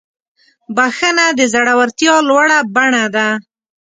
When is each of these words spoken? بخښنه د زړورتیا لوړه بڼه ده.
بخښنه 0.75 1.25
د 1.39 1.41
زړورتیا 1.53 2.15
لوړه 2.29 2.59
بڼه 2.75 3.05
ده. 3.15 3.27